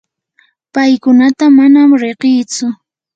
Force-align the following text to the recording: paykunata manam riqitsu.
paykunata 0.73 1.45
manam 1.57 1.89
riqitsu. 2.01 2.65